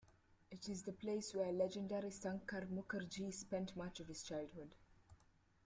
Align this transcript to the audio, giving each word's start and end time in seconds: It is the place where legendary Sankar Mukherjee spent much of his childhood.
It 0.49 0.67
is 0.67 0.81
the 0.81 0.93
place 0.93 1.35
where 1.35 1.51
legendary 1.51 2.09
Sankar 2.09 2.65
Mukherjee 2.65 3.31
spent 3.31 3.77
much 3.77 3.99
of 3.99 4.07
his 4.07 4.23
childhood. 4.23 4.73